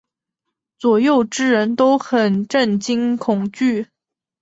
[0.79, 3.87] 左右之人都很震惊恐惧。